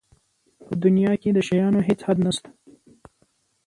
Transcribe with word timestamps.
په 0.65 0.73
دنیا 0.83 1.11
کې 1.21 1.29
د 1.33 1.39
شیانو 1.47 1.79
هېڅ 1.87 1.99
حد 2.07 2.17
نشته. 2.25 2.49